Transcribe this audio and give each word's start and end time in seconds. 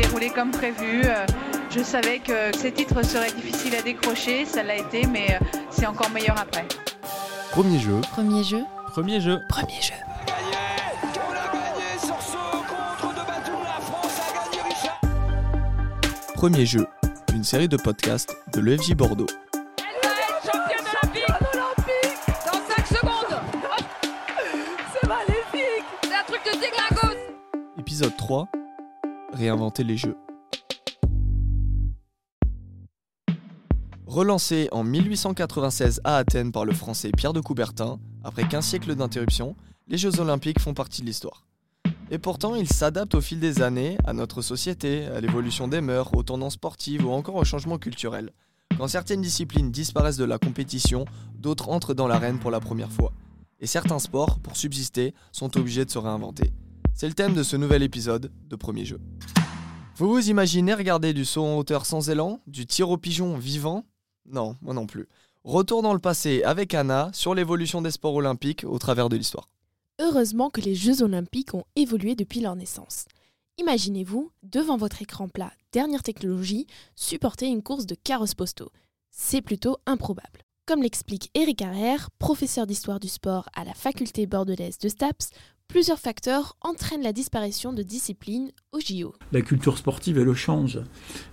déroulé 0.00 0.30
comme 0.30 0.50
prévu. 0.50 1.02
Euh, 1.04 1.26
je 1.70 1.82
savais 1.82 2.18
que 2.18 2.56
ces 2.56 2.72
titres 2.72 3.02
seraient 3.02 3.32
difficiles 3.32 3.74
à 3.76 3.82
décrocher, 3.82 4.44
ça 4.44 4.62
l'a 4.62 4.76
été, 4.76 5.06
mais 5.06 5.34
euh, 5.34 5.44
c'est 5.70 5.86
encore 5.86 6.10
meilleur 6.10 6.38
après. 6.38 6.66
Premier 7.50 7.78
jeu. 7.78 8.00
Premier 8.12 8.42
jeu. 8.42 8.62
Premier 8.92 9.20
jeu. 9.20 9.40
Premier 9.48 9.80
jeu. 9.80 9.94
Premier 16.34 16.64
jeu, 16.64 16.86
une 17.34 17.44
série 17.44 17.68
de 17.68 17.76
podcasts 17.76 18.34
de 18.54 18.62
l'EFJ 18.62 18.94
Bordeaux. 18.94 19.26
Elle 19.76 20.08
va 20.08 20.14
être 20.16 20.42
championne 20.42 21.46
olympique 21.52 22.16
Dans 22.46 22.74
5 22.76 22.86
secondes 22.86 23.40
C'est 24.94 25.06
maléfique 25.06 25.84
C'est 26.02 26.14
un 26.14 26.24
truc 26.26 26.40
de 26.46 26.52
déglingos 26.52 27.18
Épisode 27.78 28.16
3 28.16 28.48
Réinventer 29.40 29.84
les 29.84 29.96
jeux. 29.96 30.18
Relancé 34.06 34.68
en 34.70 34.84
1896 34.84 36.02
à 36.04 36.16
Athènes 36.16 36.52
par 36.52 36.66
le 36.66 36.74
français 36.74 37.10
Pierre 37.10 37.32
de 37.32 37.40
Coubertin, 37.40 37.98
après 38.22 38.46
15 38.46 38.62
siècles 38.62 38.94
d'interruption, 38.96 39.56
les 39.88 39.96
Jeux 39.96 40.20
olympiques 40.20 40.60
font 40.60 40.74
partie 40.74 41.00
de 41.00 41.06
l'histoire. 41.06 41.46
Et 42.10 42.18
pourtant, 42.18 42.54
ils 42.54 42.68
s'adaptent 42.68 43.14
au 43.14 43.22
fil 43.22 43.40
des 43.40 43.62
années 43.62 43.96
à 44.04 44.12
notre 44.12 44.42
société, 44.42 45.06
à 45.06 45.22
l'évolution 45.22 45.68
des 45.68 45.80
mœurs, 45.80 46.12
aux 46.14 46.22
tendances 46.22 46.54
sportives 46.54 47.06
ou 47.06 47.10
encore 47.10 47.36
au 47.36 47.44
changement 47.44 47.78
culturel. 47.78 48.34
Quand 48.76 48.88
certaines 48.88 49.22
disciplines 49.22 49.70
disparaissent 49.70 50.18
de 50.18 50.24
la 50.26 50.36
compétition, 50.36 51.06
d'autres 51.38 51.70
entrent 51.70 51.94
dans 51.94 52.08
l'arène 52.08 52.40
pour 52.40 52.50
la 52.50 52.60
première 52.60 52.92
fois. 52.92 53.14
Et 53.58 53.66
certains 53.66 54.00
sports, 54.00 54.38
pour 54.40 54.56
subsister, 54.56 55.14
sont 55.32 55.56
obligés 55.56 55.86
de 55.86 55.90
se 55.90 55.98
réinventer. 55.98 56.52
C'est 57.00 57.08
le 57.08 57.14
thème 57.14 57.32
de 57.32 57.42
ce 57.42 57.56
nouvel 57.56 57.82
épisode 57.82 58.30
de 58.46 58.56
Premier 58.56 58.84
Jeu. 58.84 59.00
Vous 59.96 60.12
vous 60.12 60.28
imaginez 60.28 60.74
regarder 60.74 61.14
du 61.14 61.24
saut 61.24 61.42
en 61.42 61.56
hauteur 61.56 61.86
sans 61.86 62.10
élan, 62.10 62.42
du 62.46 62.66
tir 62.66 62.90
au 62.90 62.98
pigeon 62.98 63.38
vivant? 63.38 63.86
Non, 64.26 64.58
moi 64.60 64.74
non 64.74 64.86
plus. 64.86 65.08
Retour 65.42 65.80
dans 65.80 65.94
le 65.94 65.98
passé 65.98 66.42
avec 66.42 66.74
Anna 66.74 67.08
sur 67.14 67.34
l'évolution 67.34 67.80
des 67.80 67.90
sports 67.90 68.16
olympiques 68.16 68.66
au 68.68 68.78
travers 68.78 69.08
de 69.08 69.16
l'histoire. 69.16 69.48
Heureusement 69.98 70.50
que 70.50 70.60
les 70.60 70.74
Jeux 70.74 71.02
olympiques 71.02 71.54
ont 71.54 71.64
évolué 71.74 72.16
depuis 72.16 72.40
leur 72.40 72.54
naissance. 72.54 73.06
Imaginez-vous, 73.56 74.30
devant 74.42 74.76
votre 74.76 75.00
écran 75.00 75.26
plat, 75.26 75.54
dernière 75.72 76.02
technologie, 76.02 76.66
supporter 76.96 77.46
une 77.46 77.62
course 77.62 77.86
de 77.86 77.94
carrosses 77.94 78.34
postaux. 78.34 78.72
C'est 79.10 79.40
plutôt 79.40 79.78
improbable. 79.86 80.44
Comme 80.66 80.82
l'explique 80.82 81.30
Eric 81.34 81.60
Carrère, 81.60 82.10
professeur 82.18 82.66
d'histoire 82.66 83.00
du 83.00 83.08
sport 83.08 83.48
à 83.54 83.64
la 83.64 83.72
faculté 83.72 84.26
bordelaise 84.26 84.76
de 84.76 84.90
STAPS, 84.90 85.30
plusieurs 85.70 85.98
facteurs 85.98 86.56
entraînent 86.60 87.02
la 87.02 87.12
disparition 87.12 87.72
de 87.72 87.82
disciplines 87.82 88.50
au 88.72 88.80
JO. 88.80 89.14
La 89.32 89.40
culture 89.40 89.78
sportive, 89.78 90.18
elle 90.18 90.32
change. 90.34 90.80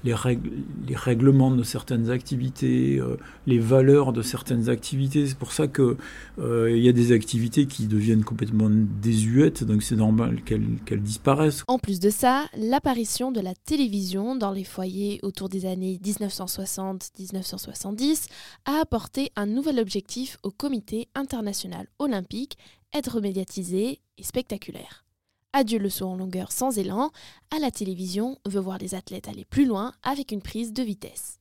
Les, 0.03 0.13
règles, 0.13 0.51
les 0.87 0.95
règlements 0.95 1.51
de 1.51 1.63
certaines 1.63 2.09
activités, 2.09 2.97
euh, 2.97 3.17
les 3.45 3.59
valeurs 3.59 4.13
de 4.13 4.21
certaines 4.21 4.69
activités. 4.69 5.27
C'est 5.27 5.37
pour 5.37 5.51
ça 5.51 5.67
qu'il 5.67 5.97
euh, 6.39 6.77
y 6.77 6.87
a 6.87 6.91
des 6.91 7.11
activités 7.11 7.65
qui 7.65 7.87
deviennent 7.87 8.23
complètement 8.23 8.69
désuètes, 8.69 9.63
donc 9.63 9.81
c'est 9.83 9.95
normal 9.95 10.41
qu'elles 10.43 10.77
qu'elles 10.85 11.03
disparaissent. 11.03 11.63
En 11.67 11.79
plus 11.79 11.99
de 11.99 12.09
ça, 12.09 12.45
l'apparition 12.57 13.31
de 13.31 13.41
la 13.41 13.53
télévision 13.55 14.35
dans 14.35 14.51
les 14.51 14.63
foyers 14.63 15.19
autour 15.23 15.49
des 15.49 15.65
années 15.65 15.99
1960-1970 16.03 18.27
a 18.65 18.81
apporté 18.81 19.31
un 19.35 19.47
nouvel 19.47 19.79
objectif 19.79 20.37
au 20.43 20.51
Comité 20.51 21.07
international 21.15 21.87
olympique 21.99 22.57
être 22.93 23.21
médiatisé 23.21 23.99
et 24.17 24.23
spectaculaire. 24.23 25.05
Adieu 25.53 25.79
le 25.79 25.89
saut 25.89 26.07
en 26.07 26.17
longueur 26.17 26.51
sans 26.51 26.77
élan, 26.77 27.11
à 27.55 27.59
la 27.59 27.71
télévision 27.71 28.37
veut 28.45 28.59
voir 28.59 28.77
les 28.77 28.95
athlètes 28.95 29.27
aller 29.27 29.45
plus 29.45 29.65
loin 29.65 29.93
avec 30.03 30.31
une 30.31 30.41
prise 30.41 30.73
de 30.73 30.83
vitesse. 30.83 31.39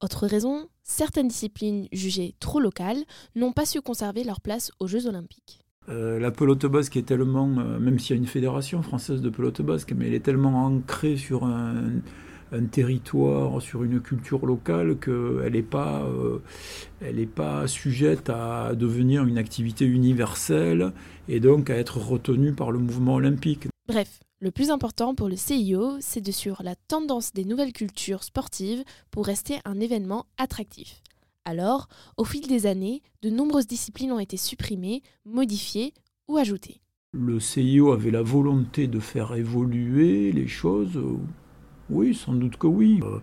Autre 0.00 0.26
raison, 0.26 0.68
certaines 0.82 1.28
disciplines 1.28 1.86
jugées 1.92 2.34
trop 2.40 2.58
locales 2.58 3.04
n'ont 3.36 3.52
pas 3.52 3.66
su 3.66 3.80
conserver 3.80 4.24
leur 4.24 4.40
place 4.40 4.72
aux 4.80 4.88
Jeux 4.88 5.06
olympiques. 5.06 5.60
Euh, 5.88 6.18
la 6.18 6.30
pelote 6.30 6.66
basque 6.66 6.96
est 6.96 7.06
tellement, 7.06 7.48
euh, 7.58 7.78
même 7.78 7.98
s'il 7.98 8.16
y 8.16 8.18
a 8.18 8.22
une 8.22 8.28
fédération 8.28 8.82
française 8.82 9.20
de 9.20 9.30
pelote 9.30 9.62
basque, 9.62 9.92
mais 9.96 10.08
elle 10.08 10.14
est 10.14 10.20
tellement 10.24 10.64
ancrée 10.64 11.16
sur 11.16 11.44
un, 11.44 12.00
un 12.52 12.66
territoire, 12.66 13.60
sur 13.60 13.82
une 13.82 14.00
culture 14.00 14.46
locale, 14.46 14.96
qu'elle 14.98 15.52
n'est 15.52 15.62
pas, 15.62 16.02
euh, 16.02 16.38
elle 17.00 17.18
est 17.18 17.26
pas 17.26 17.66
sujette 17.66 18.30
à 18.30 18.74
devenir 18.74 19.24
une 19.24 19.38
activité 19.38 19.84
universelle 19.84 20.92
et 21.28 21.40
donc 21.40 21.70
à 21.70 21.76
être 21.76 21.98
retenue 21.98 22.52
par 22.52 22.70
le 22.70 22.78
mouvement 22.78 23.14
olympique. 23.14 23.68
Bref, 23.88 24.20
le 24.40 24.50
plus 24.50 24.70
important 24.70 25.14
pour 25.14 25.28
le 25.28 25.36
CIO, 25.36 25.96
c'est 26.00 26.20
de 26.20 26.32
suivre 26.32 26.62
la 26.62 26.74
tendance 26.74 27.32
des 27.32 27.44
nouvelles 27.44 27.72
cultures 27.72 28.24
sportives 28.24 28.84
pour 29.10 29.26
rester 29.26 29.58
un 29.64 29.80
événement 29.80 30.26
attractif. 30.36 31.02
Alors, 31.44 31.88
au 32.16 32.24
fil 32.24 32.46
des 32.46 32.66
années, 32.66 33.02
de 33.22 33.30
nombreuses 33.30 33.66
disciplines 33.66 34.12
ont 34.12 34.20
été 34.20 34.36
supprimées, 34.36 35.02
modifiées 35.24 35.92
ou 36.28 36.36
ajoutées. 36.36 36.80
Le 37.12 37.40
CIO 37.40 37.92
avait 37.92 38.10
la 38.10 38.22
volonté 38.22 38.86
de 38.86 39.00
faire 39.00 39.34
évoluer 39.34 40.32
les 40.32 40.46
choses 40.46 40.98
oui, 41.92 42.14
sans 42.14 42.32
doute 42.32 42.56
que 42.56 42.66
oui. 42.66 43.00
Euh, 43.02 43.18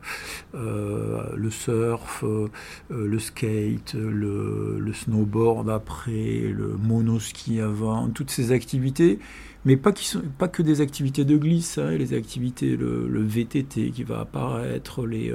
euh, 0.56 1.36
le 1.36 1.50
surf, 1.50 2.24
euh, 2.24 2.50
le 2.90 3.20
skate, 3.20 3.96
le, 3.96 4.92
snowboard 4.94 5.70
après, 5.70 6.52
le 6.56 6.78
monoski 6.78 7.60
avant, 7.60 8.10
toutes 8.10 8.30
ces 8.30 8.52
activités, 8.52 9.20
mais 9.66 9.76
pas, 9.76 9.92
qui 9.92 10.06
sont, 10.06 10.22
pas 10.38 10.48
que 10.48 10.62
des 10.62 10.82
activités 10.82 11.26
de 11.26 11.38
glisse, 11.38 11.78
hein, 11.78 11.92
les 11.92 12.14
activités, 12.14 12.78
le, 12.78 13.22
VTT 13.22 13.92
qui 13.92 14.04
va 14.04 14.22
apparaître, 14.22 15.06
les, 15.06 15.34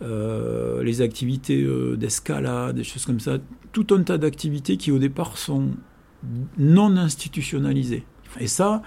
les 0.00 1.00
activités 1.00 1.66
d'escalade, 1.96 2.76
des 2.76 2.84
choses 2.84 3.06
comme 3.06 3.20
ça, 3.20 3.38
tout 3.72 3.86
un 3.90 4.02
tas 4.02 4.18
d'activités 4.18 4.76
qui 4.76 4.92
au 4.92 4.98
départ 4.98 5.38
sont 5.38 5.70
non 6.58 6.96
institutionnalisées. 6.96 8.04
Et 8.38 8.46
ça, 8.46 8.82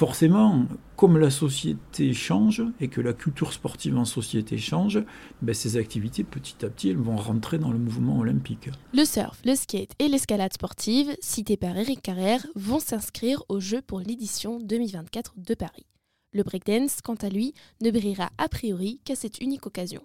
forcément, 0.00 0.64
comme 0.96 1.18
la 1.18 1.28
société 1.28 2.14
change 2.14 2.62
et 2.80 2.88
que 2.88 3.02
la 3.02 3.12
culture 3.12 3.52
sportive 3.52 3.98
en 3.98 4.06
société 4.06 4.56
change, 4.56 4.98
ben 5.42 5.54
ces 5.54 5.76
activités, 5.76 6.24
petit 6.24 6.64
à 6.64 6.70
petit, 6.70 6.88
elles 6.88 6.96
vont 6.96 7.16
rentrer 7.16 7.58
dans 7.58 7.70
le 7.70 7.76
mouvement 7.76 8.18
olympique. 8.18 8.70
Le 8.94 9.04
surf, 9.04 9.38
le 9.44 9.54
skate 9.54 9.90
et 9.98 10.08
l'escalade 10.08 10.54
sportive, 10.54 11.14
cités 11.20 11.58
par 11.58 11.76
Eric 11.76 12.00
Carrère, 12.00 12.46
vont 12.54 12.80
s'inscrire 12.80 13.42
aux 13.50 13.60
Jeux 13.60 13.82
pour 13.82 14.00
l'édition 14.00 14.58
2024 14.58 15.34
de 15.36 15.52
Paris. 15.52 15.84
Le 16.32 16.44
breakdance, 16.44 17.02
quant 17.02 17.16
à 17.16 17.28
lui, 17.28 17.52
ne 17.82 17.90
brillera 17.90 18.30
a 18.38 18.48
priori 18.48 19.02
qu'à 19.04 19.16
cette 19.16 19.42
unique 19.42 19.66
occasion. 19.66 20.00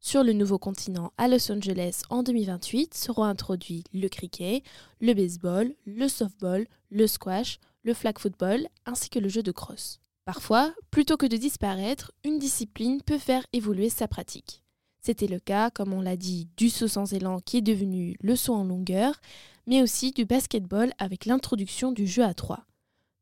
Sur 0.00 0.24
le 0.24 0.32
nouveau 0.32 0.58
continent 0.58 1.12
à 1.18 1.28
Los 1.28 1.52
Angeles 1.52 2.00
en 2.08 2.22
2028 2.22 2.94
seront 2.94 3.24
introduits 3.24 3.84
le 3.92 4.08
cricket, 4.08 4.62
le 5.02 5.12
baseball, 5.12 5.74
le 5.84 6.08
softball, 6.08 6.66
le 6.90 7.06
squash, 7.06 7.58
le 7.84 7.94
flag 7.94 8.18
football 8.18 8.66
ainsi 8.86 9.08
que 9.10 9.18
le 9.18 9.28
jeu 9.28 9.42
de 9.42 9.52
crosse. 9.52 10.00
Parfois, 10.24 10.74
plutôt 10.90 11.16
que 11.16 11.26
de 11.26 11.36
disparaître, 11.36 12.10
une 12.24 12.38
discipline 12.38 13.02
peut 13.02 13.18
faire 13.18 13.46
évoluer 13.52 13.90
sa 13.90 14.08
pratique. 14.08 14.62
C'était 15.00 15.26
le 15.26 15.38
cas, 15.38 15.70
comme 15.70 15.92
on 15.92 16.00
l'a 16.00 16.16
dit, 16.16 16.48
du 16.56 16.70
saut 16.70 16.88
sans 16.88 17.12
élan 17.12 17.38
qui 17.40 17.58
est 17.58 17.62
devenu 17.62 18.16
le 18.20 18.36
saut 18.36 18.54
en 18.54 18.64
longueur, 18.64 19.20
mais 19.66 19.82
aussi 19.82 20.12
du 20.12 20.24
basketball 20.24 20.92
avec 20.98 21.26
l'introduction 21.26 21.92
du 21.92 22.06
jeu 22.06 22.24
à 22.24 22.32
trois. 22.32 22.64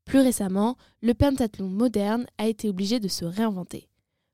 Plus 0.04 0.20
récemment, 0.20 0.76
le 1.00 1.14
pentathlon 1.14 1.68
moderne 1.68 2.26
a 2.38 2.46
été 2.46 2.68
obligé 2.68 3.00
de 3.00 3.08
se 3.08 3.24
réinventer. 3.24 3.88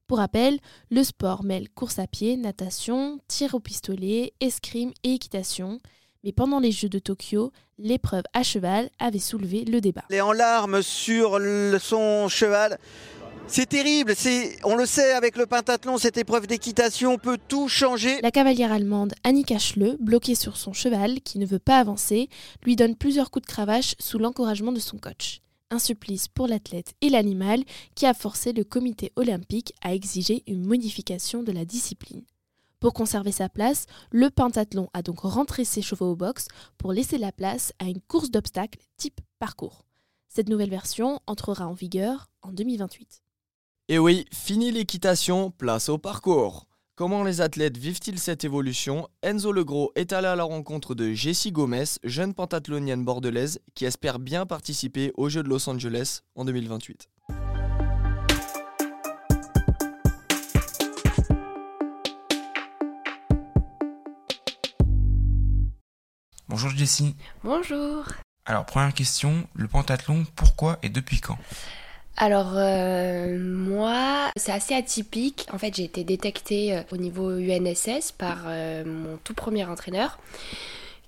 Pour 0.07 0.19
rappel, 0.19 0.59
le 0.91 1.05
sport 1.05 1.45
mêle 1.45 1.69
course 1.71 1.99
à 1.99 2.07
pied, 2.07 2.37
natation, 2.37 3.19
tir 3.29 3.55
au 3.55 3.61
pistolet, 3.61 4.33
escrime 4.41 4.93
et 5.03 5.15
équitation, 5.15 5.81
mais 6.25 6.33
pendant 6.33 6.61
les 6.61 6.73
Jeux 6.73 6.89
de 6.89 6.99
Tokyo, 6.99 7.53
l'épreuve 7.79 8.25
à 8.35 8.43
cheval 8.43 8.91
avait 8.99 9.19
soulevé 9.19 9.65
le 9.65 9.81
débat. 9.81 10.05
Elle 10.11 10.17
est 10.17 10.21
en 10.21 10.33
larmes 10.33 10.83
sur 10.83 11.39
son 11.81 12.29
cheval. 12.29 12.79
C'est 13.51 13.67
terrible, 13.67 14.13
on 14.65 14.77
le 14.77 14.85
sait 14.85 15.13
avec 15.15 15.39
le 15.39 15.47
pentathlon, 15.47 15.97
cette 15.97 16.19
épreuve 16.19 16.47
d'équitation 16.47 17.17
peut 17.17 17.39
tout 17.49 17.67
changer. 17.67 18.21
La 18.21 18.31
cavalière 18.31 18.73
allemande 18.73 19.15
Annika 19.25 19.59
Schle, 19.59 19.97
bloquée 20.01 20.35
sur 20.35 20.59
son 20.59 20.75
cheval 20.75 21.23
qui 21.23 21.39
ne 21.39 21.47
veut 21.47 21.59
pas 21.59 21.79
avancer, 21.79 22.29
lui 22.63 22.77
donne 22.77 22.95
plusieurs 22.95 23.31
coups 23.31 23.47
de 23.47 23.51
cravache 23.51 23.95
sous 23.99 24.19
l'encouragement 24.19 24.71
de 24.71 24.81
son 24.81 24.99
coach. 24.99 25.41
Un 25.71 25.79
supplice 25.79 26.29
pour 26.29 26.47
l'athlète 26.47 26.93
et 27.01 27.09
l'animal 27.09 27.65
qui 27.95 28.05
a 28.05 28.13
forcé 28.13 28.53
le 28.53 28.65
comité 28.65 29.13
olympique 29.17 29.73
à 29.81 29.95
exiger 29.95 30.43
une 30.47 30.67
modification 30.67 31.43
de 31.43 31.53
la 31.53 31.65
discipline. 31.65 32.25
Pour 32.81 32.95
conserver 32.95 33.33
sa 33.33 33.49
place, 33.49 33.87
le 34.13 34.31
pentathlon 34.31 34.89
a 34.93 35.03
donc 35.03 35.21
rentré 35.21 35.65
ses 35.65 35.83
chevaux 35.83 36.13
au 36.13 36.17
box 36.17 36.47
pour 36.77 36.93
laisser 36.93 37.19
la 37.19 37.33
place 37.33 37.73
à 37.81 37.87
une 37.87 38.01
course 38.01 38.31
d'obstacles 38.31 38.79
type 38.97 39.21
parcours. 39.41 39.85
Cette 40.29 40.49
nouvelle 40.49 40.71
version 40.71 41.19
entrera 41.27 41.67
en 41.67 41.73
vigueur 41.73 42.31
en 42.43 42.53
2028. 42.53 43.23
Et 43.89 43.99
oui, 43.99 44.27
fini 44.33 44.71
l'équitation, 44.71 45.51
place 45.51 45.89
au 45.89 45.99
parcours. 45.99 46.67
Comment 46.95 47.25
les 47.25 47.41
athlètes 47.41 47.77
vivent-ils 47.77 48.19
cette 48.19 48.45
évolution? 48.45 49.09
Enzo 49.23 49.51
Legros 49.51 49.91
est 49.97 50.13
allé 50.13 50.29
à 50.29 50.37
la 50.37 50.45
rencontre 50.45 50.95
de 50.95 51.13
Jessie 51.13 51.53
Gomez, 51.53 51.85
jeune 52.05 52.35
pentathlonienne 52.35 53.05
bordelaise 53.05 53.61
qui 53.75 53.87
espère 53.87 54.21
bien 54.21 54.47
participer 54.47 55.13
aux 55.17 55.29
Jeux 55.29 55.43
de 55.43 55.49
Los 55.49 55.69
Angeles 55.69 56.21
en 56.37 56.45
2028. 56.45 57.09
Bonjour 66.61 66.77
Jessie. 66.77 67.15
Bonjour. 67.45 68.05
Alors 68.45 68.67
première 68.67 68.93
question, 68.93 69.47
le 69.55 69.69
pentathlon, 69.69 70.27
pourquoi 70.35 70.81
et 70.83 70.89
depuis 70.89 71.21
quand? 71.21 71.39
Alors 72.17 72.55
euh, 72.57 73.39
moi, 73.39 74.33
c'est 74.35 74.51
assez 74.51 74.75
atypique. 74.75 75.47
En 75.53 75.59
fait, 75.59 75.77
j'ai 75.77 75.85
été 75.85 76.03
détectée 76.03 76.77
euh, 76.77 76.83
au 76.91 76.97
niveau 76.97 77.31
UNSS 77.31 78.11
par 78.11 78.39
euh, 78.47 78.85
mon 78.85 79.19
tout 79.19 79.35
premier 79.35 79.67
entraîneur 79.67 80.19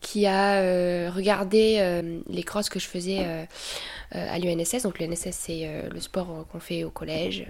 qui 0.01 0.27
a 0.27 1.11
regardé 1.11 2.03
les 2.29 2.43
crosses 2.43 2.69
que 2.69 2.79
je 2.79 2.87
faisais 2.87 3.25
à 4.13 4.39
l'UNSS. 4.39 4.83
Donc 4.83 4.99
l'UNSS, 4.99 5.33
c'est 5.33 5.69
le 5.91 6.01
sport 6.01 6.47
qu'on 6.51 6.61
fait 6.61 6.85
au 6.85 6.91
collège. 6.91 7.47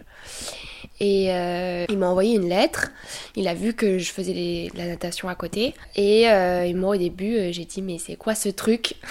Et 0.98 1.26
il 1.26 1.98
m'a 1.98 2.08
envoyé 2.08 2.34
une 2.36 2.48
lettre. 2.48 2.90
Il 3.36 3.46
a 3.48 3.54
vu 3.54 3.74
que 3.74 3.98
je 3.98 4.10
faisais 4.12 4.68
la 4.74 4.86
natation 4.86 5.28
à 5.28 5.34
côté. 5.34 5.74
Et 5.96 6.26
moi, 6.74 6.96
au 6.96 6.98
début, 6.98 7.52
j'ai 7.52 7.64
dit, 7.64 7.82
mais 7.82 7.98
c'est 7.98 8.16
quoi 8.16 8.34
ce 8.34 8.48
truc? 8.48 8.94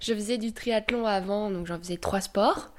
Je 0.00 0.14
faisais 0.14 0.38
du 0.38 0.52
triathlon 0.52 1.06
avant, 1.06 1.50
donc 1.50 1.66
j'en 1.66 1.78
faisais 1.78 1.96
trois 1.96 2.20
sports. 2.20 2.70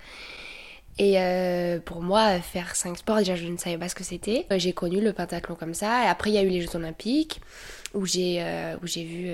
Et 0.97 1.17
euh, 1.17 1.79
pour 1.79 2.01
moi, 2.01 2.39
faire 2.41 2.75
cinq 2.75 2.97
sports, 2.97 3.17
déjà 3.17 3.35
je 3.35 3.47
ne 3.47 3.57
savais 3.57 3.77
pas 3.77 3.87
ce 3.87 3.95
que 3.95 4.03
c'était. 4.03 4.45
Euh, 4.51 4.59
j'ai 4.59 4.73
connu 4.73 4.99
le 4.99 5.13
pentathlon 5.13 5.55
comme 5.55 5.73
ça. 5.73 6.03
Et 6.05 6.07
après, 6.07 6.29
il 6.29 6.33
y 6.33 6.37
a 6.37 6.43
eu 6.43 6.49
les 6.49 6.61
Jeux 6.61 6.75
Olympiques 6.75 7.39
où 7.93 8.05
j'ai 8.05 8.37
euh, 8.39 8.75
où 8.81 8.87
j'ai 8.87 9.03
vu 9.03 9.27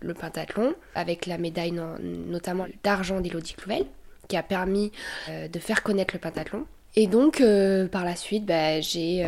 le 0.00 0.14
pentathlon 0.14 0.74
avec 0.94 1.26
la 1.26 1.38
médaille 1.38 1.72
notamment 1.72 2.66
d'argent 2.82 3.20
d'Elodie 3.20 3.54
Clouvel 3.54 3.84
qui 4.28 4.36
a 4.36 4.42
permis 4.42 4.92
de 5.28 5.58
faire 5.58 5.82
connaître 5.82 6.14
le 6.14 6.20
pentathlon. 6.20 6.66
Et 6.94 7.08
donc, 7.08 7.42
par 7.90 8.04
la 8.04 8.14
suite, 8.14 8.44
bah, 8.44 8.80
j'ai, 8.80 9.24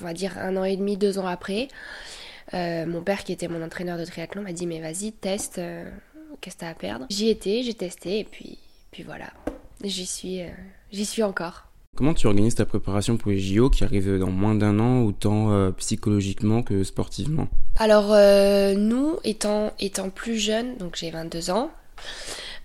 on 0.00 0.04
va 0.04 0.12
dire, 0.12 0.38
un 0.38 0.56
an 0.56 0.62
et 0.62 0.76
demi, 0.76 0.96
deux 0.96 1.18
ans 1.18 1.26
après, 1.26 1.66
mon 2.52 3.02
père, 3.02 3.24
qui 3.24 3.32
était 3.32 3.48
mon 3.48 3.62
entraîneur 3.64 3.98
de 3.98 4.04
triathlon, 4.04 4.42
m'a 4.42 4.52
dit 4.52 4.68
Mais 4.68 4.80
vas-y, 4.80 5.10
teste, 5.10 5.60
qu'est-ce 6.40 6.54
que 6.54 6.60
t'as 6.60 6.70
à 6.70 6.74
perdre? 6.74 7.06
J'y 7.10 7.30
étais, 7.30 7.62
j'ai 7.64 7.74
testé, 7.74 8.20
et 8.20 8.24
puis, 8.24 8.58
puis 8.92 9.02
voilà 9.02 9.32
j'y 9.84 10.06
suis, 10.06 10.42
euh, 10.42 10.50
j'y 10.92 11.04
suis 11.04 11.22
encore. 11.22 11.68
Comment 11.96 12.12
tu 12.12 12.26
organises 12.26 12.56
ta 12.56 12.66
préparation 12.66 13.16
pour 13.16 13.30
les 13.30 13.40
JO 13.40 13.70
qui 13.70 13.82
arrivent 13.82 14.18
dans 14.18 14.30
moins 14.30 14.54
d'un 14.54 14.78
an, 14.78 15.02
autant 15.02 15.50
euh, 15.50 15.70
psychologiquement 15.72 16.62
que 16.62 16.84
sportivement? 16.84 17.48
Alors, 17.76 18.12
euh, 18.12 18.74
nous, 18.74 19.16
étant, 19.24 19.72
étant 19.80 20.10
plus 20.10 20.36
jeunes, 20.36 20.76
donc 20.76 20.96
j'ai 20.96 21.10
22 21.10 21.50
ans, 21.50 21.70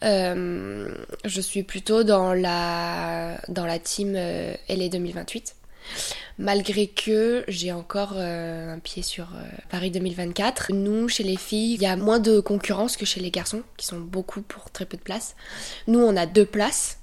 je 0.04 1.42
suis 1.42 1.64
plutôt 1.64 2.04
dans 2.04 2.34
la, 2.34 3.40
dans 3.48 3.66
la 3.66 3.80
team 3.80 4.14
LA 4.14 4.90
2028. 4.90 5.56
Malgré 6.38 6.88
que 6.88 7.44
j'ai 7.48 7.72
encore 7.72 8.14
un 8.18 8.80
pied 8.80 9.04
sur 9.04 9.28
Paris 9.70 9.92
2024. 9.92 10.74
Nous, 10.74 11.08
chez 11.08 11.24
les 11.24 11.38
filles, 11.38 11.76
il 11.76 11.82
y 11.82 11.86
a 11.86 11.96
moins 11.96 12.20
de 12.20 12.40
concurrence 12.40 12.98
que 12.98 13.06
chez 13.06 13.20
les 13.20 13.32
garçons, 13.32 13.64
qui 13.78 13.86
sont 13.86 14.00
beaucoup 14.00 14.42
pour 14.42 14.72
très 14.72 14.86
peu 14.86 14.98
de 14.98 15.02
places. 15.02 15.36
Nous, 15.88 16.00
on 16.00 16.16
a 16.18 16.26
deux 16.26 16.46
places 16.46 17.01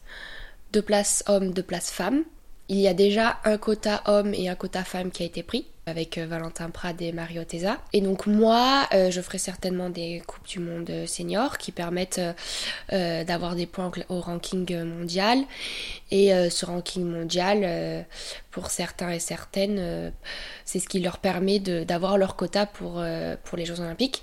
deux 0.73 0.83
places 0.83 1.25
hommes, 1.27 1.53
deux 1.53 1.63
places 1.63 1.91
femmes. 1.91 2.25
Il 2.69 2.79
y 2.79 2.89
a 2.89 2.95
déjà 2.95 3.39
un 3.45 3.57
quota 3.57 4.03
homme 4.07 4.35
et 4.35 4.49
un 4.49 4.55
quota 4.55 4.85
femme 4.85 5.11
qui 5.11 5.23
a 5.23 5.27
été 5.27 5.43
pris 5.43 5.67
avec 5.89 6.19
euh, 6.19 6.27
Valentin 6.27 6.71
Prade 6.71 7.01
et 7.03 7.13
Mario 7.13 7.43
Tesa. 7.45 7.79
Et 7.93 8.01
donc 8.01 8.27
moi, 8.27 8.87
euh, 8.93 9.11
je 9.11 9.21
ferai 9.21 9.39
certainement 9.39 9.91
des 9.91 10.23
Coupes 10.27 10.47
du 10.47 10.61
Monde 10.61 10.91
senior 11.07 11.59
qui 11.59 11.73
permettent 11.73 12.21
euh, 12.93 13.25
d'avoir 13.25 13.57
des 13.57 13.67
points 13.67 13.91
au 14.09 14.21
ranking 14.21 14.85
mondial. 14.85 15.45
Et 16.11 16.31
ce 16.51 16.65
ranking 16.65 17.05
mondial, 17.05 18.07
pour 18.51 18.71
certains 18.71 19.11
et 19.11 19.19
certaines, 19.19 20.11
c'est 20.65 20.79
ce 20.79 20.89
qui 20.89 21.01
leur 21.01 21.19
permet 21.19 21.59
d'avoir 21.59 22.17
leur 22.17 22.35
quota 22.35 22.65
pour, 22.65 23.05
pour 23.45 23.59
les 23.59 23.67
Jeux 23.67 23.81
Olympiques. 23.81 24.23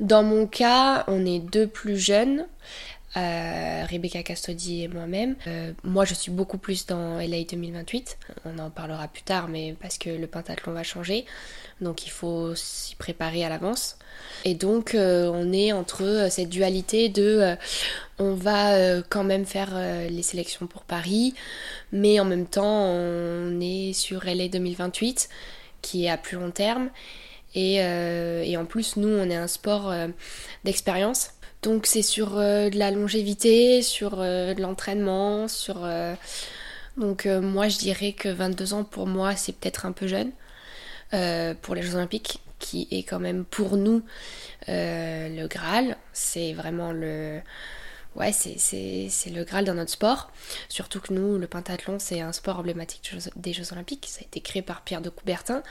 Dans 0.00 0.22
mon 0.22 0.46
cas, 0.46 1.04
on 1.08 1.26
est 1.26 1.40
deux 1.40 1.66
plus 1.66 1.98
jeunes. 1.98 2.46
Euh, 3.16 3.84
Rebecca 3.90 4.22
Castodi 4.22 4.84
et 4.84 4.88
moi-même. 4.88 5.36
Euh, 5.46 5.72
moi, 5.84 6.06
je 6.06 6.14
suis 6.14 6.30
beaucoup 6.30 6.56
plus 6.56 6.86
dans 6.86 7.18
LA 7.18 7.44
2028. 7.44 8.18
On 8.46 8.58
en 8.58 8.70
parlera 8.70 9.06
plus 9.06 9.22
tard, 9.22 9.48
mais 9.48 9.76
parce 9.80 9.98
que 9.98 10.08
le 10.08 10.26
pentathlon 10.26 10.72
va 10.72 10.82
changer. 10.82 11.26
Donc, 11.82 12.06
il 12.06 12.10
faut 12.10 12.54
s'y 12.54 12.96
préparer 12.96 13.44
à 13.44 13.50
l'avance. 13.50 13.98
Et 14.46 14.54
donc, 14.54 14.94
euh, 14.94 15.30
on 15.30 15.52
est 15.52 15.72
entre 15.72 16.28
cette 16.30 16.48
dualité 16.48 17.10
de 17.10 17.54
on 18.18 18.34
va 18.34 19.02
quand 19.02 19.24
même 19.24 19.44
faire 19.44 19.74
les 20.08 20.22
sélections 20.22 20.66
pour 20.66 20.82
Paris, 20.82 21.34
mais 21.90 22.20
en 22.20 22.24
même 22.24 22.46
temps, 22.46 22.84
on 22.86 23.60
est 23.60 23.92
sur 23.92 24.24
LA 24.24 24.48
2028 24.48 25.28
qui 25.82 26.04
est 26.04 26.10
à 26.10 26.16
plus 26.16 26.38
long 26.38 26.50
terme. 26.50 26.90
Et 27.54 27.82
en 28.56 28.64
plus, 28.64 28.96
nous, 28.96 29.08
on 29.08 29.28
est 29.28 29.36
un 29.36 29.48
sport 29.48 29.92
d'expérience. 30.64 31.32
Donc 31.62 31.86
c'est 31.86 32.02
sur 32.02 32.38
euh, 32.38 32.70
de 32.70 32.78
la 32.78 32.90
longévité, 32.90 33.82
sur 33.82 34.20
euh, 34.20 34.52
de 34.52 34.60
l'entraînement, 34.60 35.46
sur... 35.46 35.84
Euh, 35.84 36.14
donc 36.98 37.24
moi 37.24 37.68
je 37.68 37.78
dirais 37.78 38.12
que 38.12 38.28
22 38.28 38.74
ans 38.74 38.84
pour 38.84 39.06
moi 39.06 39.34
c'est 39.34 39.54
peut-être 39.54 39.86
un 39.86 39.92
peu 39.92 40.06
jeune 40.06 40.30
pour 41.62 41.74
les 41.74 41.80
Jeux 41.80 41.94
Olympiques, 41.94 42.42
qui 42.58 42.86
est 42.90 43.02
quand 43.02 43.18
même 43.18 43.46
pour 43.46 43.78
nous 43.78 44.02
le 44.68 45.46
Graal. 45.46 45.96
C'est 46.12 46.52
vraiment 46.52 46.92
le 46.92 47.40
ouais, 48.16 48.32
c'est 48.32 49.30
le 49.30 49.44
Graal 49.44 49.64
dans 49.64 49.74
notre 49.74 49.90
sport. 49.90 50.30
Surtout 50.68 51.00
que 51.00 51.12
nous, 51.12 51.38
le 51.38 51.46
pentathlon, 51.46 51.98
c'est 51.98 52.20
un 52.20 52.32
sport 52.32 52.58
emblématique 52.58 53.12
des 53.36 53.52
Jeux 53.52 53.72
Olympiques. 53.72 54.06
Ça 54.08 54.20
a 54.20 54.24
été 54.24 54.40
créé 54.40 54.62
par 54.62 54.82
Pierre 54.82 55.00
de 55.00 55.10
Coubertin. 55.10 55.62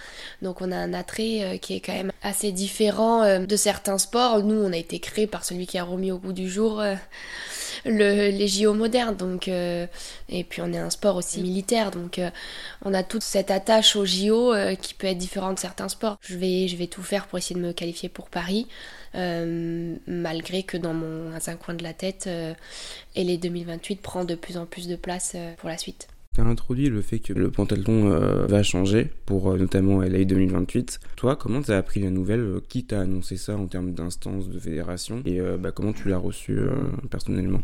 Donc 0.42 0.62
on 0.62 0.72
a 0.72 0.78
un 0.78 0.94
attrait 0.94 1.44
euh, 1.44 1.58
qui 1.58 1.76
est 1.76 1.80
quand 1.80 1.94
même 1.94 2.12
assez 2.24 2.52
différent 2.52 3.24
euh, 3.24 3.40
de 3.40 3.56
certains 3.56 3.98
sports. 3.98 4.44
Nous, 4.44 4.62
on 4.62 4.74
a 4.74 4.78
été 4.78 5.00
créé 5.00 5.28
par 5.28 5.44
celui 5.44 5.68
qui 5.68 5.78
a 5.78 5.84
remis 5.84 6.12
au 6.12 6.18
bout 6.18 6.34
du 6.34 6.50
jour 6.50 6.80
euh, 6.80 6.96
le, 7.86 8.30
les 8.30 8.48
JO 8.48 8.74
modernes. 8.74 9.16
Donc, 9.16 9.48
et 9.48 10.44
puis 10.50 10.62
on 10.62 10.72
est 10.74 10.78
un 10.78 10.89
sport 10.89 11.16
aussi 11.16 11.42
militaire. 11.42 11.92
Donc 11.92 12.19
on 12.83 12.94
a 12.94 13.04
toute 13.04 13.24
cette 13.24 13.51
attache 13.51 13.95
aux 13.95 14.06
JO 14.06 14.54
qui 14.81 14.94
peut 14.94 15.07
être 15.07 15.18
différente 15.18 15.56
de 15.56 15.60
certains 15.60 15.89
sports. 15.89 16.18
Je 16.22 16.38
vais, 16.38 16.68
je 16.68 16.75
vais 16.75 16.88
tout 16.88 17.04
faire 17.04 17.28
pour 17.28 17.38
essayer 17.38 17.60
de 17.60 17.66
me 17.66 17.74
qualifier 17.74 18.10
pour 18.10 18.30
Paris. 18.30 18.68
Euh, 19.16 19.98
malgré 20.07 20.63
que 20.63 20.78
dans 20.78 20.94
mon 20.94 21.33
un 21.33 21.56
coin 21.57 21.74
de 21.74 21.83
la 21.83 21.94
tête, 21.94 22.25
euh, 22.28 22.54
et 23.15 23.24
les 23.24 23.38
2028 23.38 24.01
prend 24.01 24.24
de 24.24 24.36
plus 24.36 24.58
en 24.58 24.65
plus 24.65 24.88
de 24.88 24.96
place 24.96 25.34
euh, 25.36 25.53
pour 25.58 25.70
la 25.70 25.77
suite. 25.77 26.08
Tu 26.34 26.40
as 26.40 26.46
introduit 26.46 26.88
le 26.88 27.02
fait 27.02 27.20
que 27.20 27.34
le 27.34 27.52
pantalon 27.52 28.10
va 28.48 28.64
changer 28.64 29.12
pour 29.26 29.54
notamment 29.58 30.02
LA 30.02 30.24
2028. 30.24 31.02
Toi, 31.18 31.36
comment 31.36 31.62
tu 31.62 31.72
as 31.72 31.78
appris 31.78 32.00
la 32.00 32.10
nouvelle? 32.10 32.62
Qui 32.70 32.86
t'a 32.86 33.02
annoncé 33.02 33.36
ça 33.36 33.58
en 33.58 33.68
termes 33.68 33.92
d'instance, 33.92 34.48
de 34.48 34.58
fédération? 34.58 35.22
Et 35.26 35.42
bah, 35.60 35.74
comment 35.74 35.92
tu 35.92 36.08
l'as 36.08 36.18
reçu 36.18 36.58
personnellement? 37.10 37.62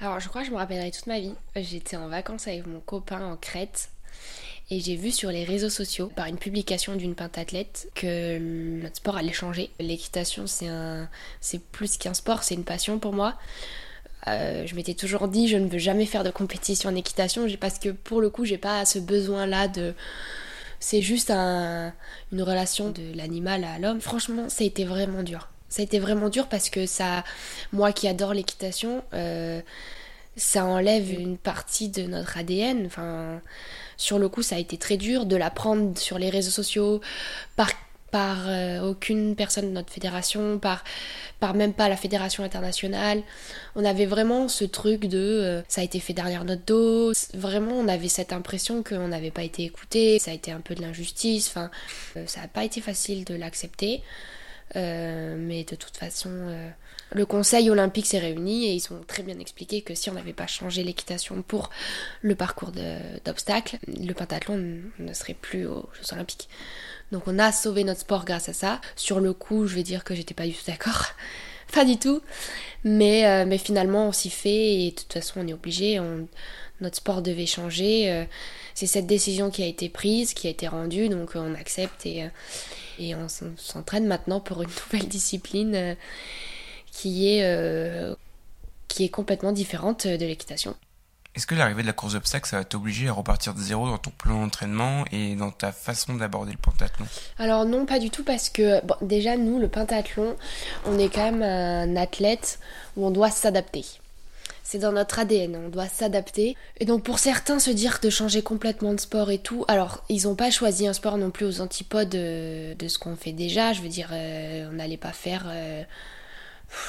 Alors, 0.00 0.20
je 0.20 0.28
crois 0.30 0.40
que 0.40 0.46
je 0.46 0.52
me 0.52 0.56
rappellerai 0.56 0.90
toute 0.90 1.06
ma 1.06 1.20
vie. 1.20 1.34
J'étais 1.54 1.98
en 1.98 2.08
vacances 2.08 2.48
avec 2.48 2.66
mon 2.66 2.80
copain 2.80 3.26
en 3.26 3.36
Crète 3.36 3.90
et 4.70 4.80
j'ai 4.80 4.96
vu 4.96 5.10
sur 5.10 5.30
les 5.30 5.44
réseaux 5.44 5.68
sociaux, 5.68 6.10
par 6.16 6.28
une 6.28 6.38
publication 6.38 6.96
d'une 6.96 7.14
pentathlète, 7.14 7.90
que 7.94 8.38
notre 8.80 8.96
sport 8.96 9.18
allait 9.18 9.34
changer. 9.34 9.68
L'équitation, 9.80 10.46
c'est 10.46 10.68
un, 10.68 11.10
c'est 11.42 11.62
plus 11.62 11.98
qu'un 11.98 12.14
sport, 12.14 12.42
c'est 12.42 12.54
une 12.54 12.64
passion 12.64 12.98
pour 12.98 13.12
moi. 13.12 13.36
Euh, 14.28 14.66
je 14.66 14.74
m'étais 14.74 14.94
toujours 14.94 15.28
dit, 15.28 15.48
je 15.48 15.56
ne 15.56 15.68
veux 15.68 15.78
jamais 15.78 16.06
faire 16.06 16.24
de 16.24 16.30
compétition 16.30 16.90
en 16.90 16.94
équitation, 16.94 17.46
parce 17.60 17.78
que 17.78 17.90
pour 17.90 18.20
le 18.20 18.30
coup, 18.30 18.44
j'ai 18.44 18.58
pas 18.58 18.84
ce 18.84 18.98
besoin-là 18.98 19.68
de. 19.68 19.94
C'est 20.80 21.02
juste 21.02 21.30
un, 21.30 21.92
une 22.32 22.42
relation 22.42 22.90
de 22.90 23.02
l'animal 23.14 23.64
à 23.64 23.78
l'homme. 23.78 24.00
Franchement, 24.00 24.48
ça 24.48 24.64
a 24.64 24.66
été 24.66 24.84
vraiment 24.84 25.22
dur. 25.22 25.48
Ça 25.68 25.80
a 25.80 25.84
été 25.84 26.00
vraiment 26.00 26.28
dur 26.28 26.48
parce 26.48 26.70
que 26.70 26.86
ça, 26.86 27.24
moi 27.72 27.92
qui 27.92 28.08
adore 28.08 28.34
l'équitation, 28.34 29.02
euh, 29.14 29.62
ça 30.36 30.64
enlève 30.64 31.12
une 31.12 31.38
partie 31.38 31.88
de 31.88 32.02
notre 32.02 32.36
ADN. 32.36 32.84
Enfin, 32.86 33.40
sur 33.96 34.18
le 34.18 34.28
coup, 34.28 34.42
ça 34.42 34.56
a 34.56 34.58
été 34.58 34.76
très 34.76 34.96
dur 34.96 35.24
de 35.24 35.36
l'apprendre 35.36 35.96
sur 35.96 36.18
les 36.18 36.30
réseaux 36.30 36.50
sociaux 36.50 37.00
par 37.54 37.70
par 38.12 38.46
euh, 38.46 38.80
aucune 38.82 39.34
personne 39.34 39.64
de 39.64 39.70
notre 39.70 39.90
fédération, 39.90 40.58
par, 40.58 40.84
par 41.40 41.54
même 41.54 41.72
pas 41.72 41.88
la 41.88 41.96
fédération 41.96 42.44
internationale. 42.44 43.22
On 43.74 43.84
avait 43.84 44.06
vraiment 44.06 44.48
ce 44.48 44.64
truc 44.64 45.06
de 45.06 45.18
euh, 45.18 45.62
ça 45.66 45.80
a 45.80 45.84
été 45.84 45.98
fait 45.98 46.12
derrière 46.12 46.44
notre 46.44 46.64
dos. 46.66 47.12
Vraiment, 47.34 47.72
on 47.72 47.88
avait 47.88 48.08
cette 48.08 48.32
impression 48.32 48.82
qu'on 48.82 49.08
n'avait 49.08 49.30
pas 49.30 49.42
été 49.42 49.64
écouté. 49.64 50.18
Ça 50.18 50.30
a 50.30 50.34
été 50.34 50.52
un 50.52 50.60
peu 50.60 50.74
de 50.74 50.82
l'injustice. 50.82 51.48
Enfin, 51.48 51.70
euh, 52.16 52.24
ça 52.26 52.42
n'a 52.42 52.48
pas 52.48 52.64
été 52.64 52.82
facile 52.82 53.24
de 53.24 53.34
l'accepter. 53.34 54.02
Mais 54.74 55.64
de 55.64 55.76
toute 55.76 55.96
façon, 55.96 56.30
le 57.14 57.26
conseil 57.26 57.68
olympique 57.68 58.06
s'est 58.06 58.18
réuni 58.18 58.66
et 58.66 58.74
ils 58.74 58.92
ont 58.92 59.02
très 59.06 59.22
bien 59.22 59.38
expliqué 59.38 59.82
que 59.82 59.94
si 59.94 60.08
on 60.08 60.14
n'avait 60.14 60.32
pas 60.32 60.46
changé 60.46 60.82
l'équitation 60.82 61.42
pour 61.42 61.70
le 62.22 62.34
parcours 62.34 62.72
d'obstacles, 63.24 63.78
le 63.86 64.12
pentathlon 64.12 64.80
ne 64.98 65.12
serait 65.12 65.34
plus 65.34 65.66
aux 65.66 65.88
Jeux 65.94 66.14
olympiques. 66.14 66.48
Donc 67.10 67.24
on 67.28 67.38
a 67.38 67.52
sauvé 67.52 67.84
notre 67.84 68.00
sport 68.00 68.24
grâce 68.24 68.48
à 68.48 68.54
ça. 68.54 68.80
Sur 68.96 69.20
le 69.20 69.34
coup, 69.34 69.66
je 69.66 69.74
vais 69.74 69.82
dire 69.82 70.04
que 70.04 70.14
j'étais 70.14 70.34
pas 70.34 70.46
du 70.46 70.54
tout 70.54 70.64
d'accord. 70.66 71.08
pas 71.72 71.84
du 71.84 71.98
tout. 71.98 72.22
Mais, 72.84 73.26
euh, 73.26 73.44
mais 73.46 73.58
finalement, 73.58 74.08
on 74.08 74.12
s'y 74.12 74.30
fait 74.30 74.74
et 74.84 74.90
de 74.90 74.96
toute 74.96 75.12
façon, 75.12 75.40
on 75.40 75.46
est 75.46 75.52
obligé. 75.52 76.00
Notre 76.82 76.96
sport 76.96 77.22
devait 77.22 77.46
changer. 77.46 78.26
c'est 78.74 78.86
cette 78.86 79.06
décision 79.06 79.50
qui 79.50 79.62
a 79.62 79.66
été 79.66 79.88
prise, 79.88 80.34
qui 80.34 80.46
a 80.46 80.50
été 80.50 80.68
rendue, 80.68 81.08
donc 81.08 81.32
on 81.34 81.54
accepte 81.54 82.04
et, 82.06 82.28
et 82.98 83.14
on 83.14 83.28
s'entraîne 83.28 84.06
maintenant 84.06 84.40
pour 84.40 84.62
une 84.62 84.70
nouvelle 84.92 85.08
discipline 85.08 85.96
qui 86.90 87.28
est, 87.28 88.16
qui 88.88 89.04
est 89.04 89.08
complètement 89.08 89.52
différente 89.52 90.06
de 90.06 90.26
l'équitation. 90.26 90.76
Est-ce 91.34 91.46
que 91.46 91.54
l'arrivée 91.54 91.80
de 91.80 91.86
la 91.86 91.94
course 91.94 92.12
d'obstacles, 92.12 92.46
ça 92.46 92.58
va 92.58 92.64
t'obliger 92.64 93.08
à 93.08 93.12
repartir 93.14 93.54
de 93.54 93.60
zéro 93.60 93.88
dans 93.88 93.96
ton 93.96 94.10
plan 94.10 94.42
d'entraînement 94.42 95.06
et 95.12 95.34
dans 95.34 95.50
ta 95.50 95.72
façon 95.72 96.14
d'aborder 96.14 96.52
le 96.52 96.58
pentathlon? 96.58 97.06
Alors 97.38 97.64
non, 97.64 97.86
pas 97.86 97.98
du 97.98 98.10
tout, 98.10 98.22
parce 98.22 98.50
que 98.50 98.84
bon, 98.84 98.96
déjà, 99.00 99.38
nous, 99.38 99.58
le 99.58 99.68
pentathlon, 99.68 100.36
on 100.84 100.98
est 100.98 101.08
quand 101.08 101.32
même 101.32 101.42
un 101.42 101.96
athlète 101.96 102.58
où 102.96 103.06
on 103.06 103.10
doit 103.10 103.30
s'adapter. 103.30 103.86
C'est 104.62 104.78
dans 104.78 104.92
notre 104.92 105.18
ADN, 105.18 105.56
on 105.56 105.68
doit 105.68 105.88
s'adapter. 105.88 106.56
Et 106.78 106.84
donc 106.84 107.02
pour 107.02 107.18
certains, 107.18 107.58
se 107.58 107.70
dire 107.70 107.98
de 108.02 108.10
changer 108.10 108.42
complètement 108.42 108.94
de 108.94 109.00
sport 109.00 109.30
et 109.30 109.38
tout, 109.38 109.64
alors 109.68 110.04
ils 110.08 110.24
n'ont 110.24 110.34
pas 110.34 110.50
choisi 110.50 110.86
un 110.86 110.92
sport 110.92 111.18
non 111.18 111.30
plus 111.30 111.46
aux 111.46 111.60
antipodes 111.60 112.08
de, 112.08 112.88
ce 112.88 112.98
qu'on 112.98 113.16
fait 113.16 113.32
déjà. 113.32 113.72
Je 113.72 113.82
veux 113.82 113.88
dire, 113.88 114.10
euh, 114.12 114.68
on 114.70 114.74
n'allait 114.74 114.96
pas 114.96 115.12
faire... 115.12 115.46
Euh, 115.48 115.82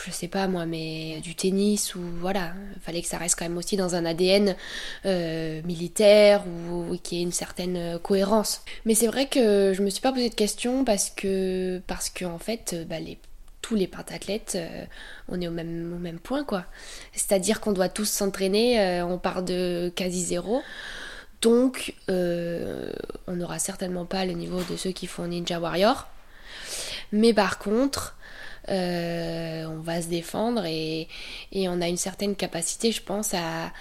je 0.05 0.11
sais 0.11 0.27
pas 0.27 0.47
moi, 0.47 0.65
mais 0.65 1.19
du 1.21 1.35
tennis 1.35 1.95
ou 1.95 2.01
voilà, 2.19 2.53
il 2.75 2.81
fallait 2.81 3.01
que 3.01 3.07
ça 3.07 3.17
reste 3.17 3.37
quand 3.37 3.45
même 3.45 3.57
aussi 3.57 3.77
dans 3.77 3.95
un 3.95 4.05
ADN 4.05 4.55
euh, 5.05 5.61
militaire 5.63 6.43
ou, 6.47 6.97
qu'il 6.97 7.17
y 7.17 7.21
ait 7.21 7.23
une 7.23 7.31
certaine 7.31 7.77
euh, 7.77 7.99
cohérence. 7.99 8.61
Mais 8.85 8.95
c'est 8.95 9.07
vrai 9.07 9.27
que 9.27 9.73
je 9.73 9.81
me 9.81 9.89
suis 9.89 10.01
pas 10.01 10.11
posé 10.11 10.29
de 10.29 10.35
questions 10.35 10.85
parce 10.85 11.09
que 11.09 11.81
parce 11.87 12.11
en 12.23 12.39
fait, 12.39 12.75
bah, 12.87 12.99
les, 12.99 13.17
tous 13.63 13.73
les 13.73 13.87
pentathlètes, 13.87 14.53
euh, 14.55 14.85
on 15.27 15.41
est 15.41 15.47
au 15.47 15.51
même, 15.51 16.19
point 16.21 16.43
quoi. 16.43 16.65
C'est-à-dire 17.13 17.59
qu'on 17.59 17.71
doit 17.71 17.89
tous 17.89 18.07
s'entraîner, 18.07 19.01
on 19.01 19.17
part 19.17 19.41
de 19.41 19.91
quasi 19.95 20.21
zéro. 20.23 20.61
Donc, 21.41 21.95
on 22.07 23.35
n'aura 23.35 23.57
certainement 23.57 24.05
pas 24.05 24.25
le 24.25 24.33
niveau 24.33 24.61
de 24.69 24.77
ceux 24.77 24.91
qui 24.91 25.07
font 25.07 25.27
Ninja 25.27 25.59
Warrior. 25.59 26.07
Mais 27.11 27.33
par 27.33 27.57
contre, 27.57 28.15
euh, 28.69 29.65
on 29.65 29.81
va 29.81 30.01
se 30.01 30.07
défendre 30.07 30.65
et, 30.65 31.07
on 31.53 31.81
a 31.81 31.87
une 31.87 31.97
certaine 31.97 32.35
capacité, 32.35 32.91
je 32.91 33.01
pense, 33.01 33.33
à, 33.33 33.71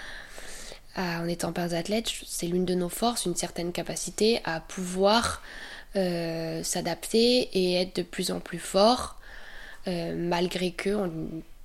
en 0.97 1.27
étant 1.27 1.53
pas 1.53 1.75
athlète, 1.75 2.11
c'est 2.27 2.47
l'une 2.47 2.65
de 2.65 2.75
nos 2.75 2.89
forces, 2.89 3.25
une 3.25 3.37
certaine 3.37 3.73
capacité 3.73 4.41
à 4.45 4.61
pouvoir 4.61 5.43
euh, 5.97 6.63
s'adapter 6.63 7.49
et 7.53 7.81
être 7.81 7.97
de 7.97 8.03
plus 8.03 8.31
en 8.31 8.41
plus 8.41 8.59
fort, 8.59 9.19
euh, 9.87 10.15
malgré 10.17 10.73
que 10.73 10.91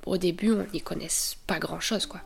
au 0.06 0.18
début 0.18 0.52
on 0.52 0.66
n'y 0.74 0.82
connaisse 0.82 1.38
pas 1.48 1.60
grand 1.60 1.80
chose, 1.80 2.06
quoi. 2.06 2.22